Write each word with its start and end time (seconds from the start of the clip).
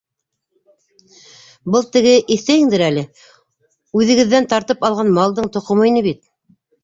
Был 1.75 1.83
теге, 1.97 2.13
иҫтәйһеңдер 2.37 2.85
әле, 2.87 3.03
үҙегеҙҙән 4.01 4.49
тартып 4.55 4.83
алған 4.89 5.15
малдың 5.21 5.53
тоҡомо 5.59 5.89
ине 5.93 6.03
бит... 6.09 6.27